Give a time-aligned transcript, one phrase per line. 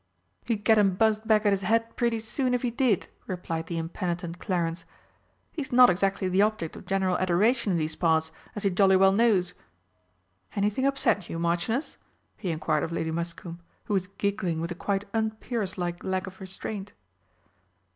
[0.45, 3.77] "He'd get 'em buzzed back at his head pretty soon, if he did!" replied the
[3.77, 4.83] impenitent Clarence.
[5.51, 9.11] "He's not exactly the object of general adoration in these parts, as he jolly well
[9.11, 9.53] knows....
[10.55, 11.97] Anything upset you, Marchioness?"
[12.35, 16.25] he inquired of Lady Muscombe, who was giggling with a quite un peeress like lack
[16.25, 16.93] of restraint.